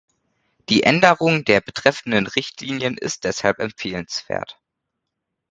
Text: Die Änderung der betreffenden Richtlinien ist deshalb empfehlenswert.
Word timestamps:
Die 0.69 0.81
Änderung 0.81 1.45
der 1.45 1.61
betreffenden 1.61 2.25
Richtlinien 2.25 2.97
ist 2.97 3.23
deshalb 3.23 3.59
empfehlenswert. 3.59 4.59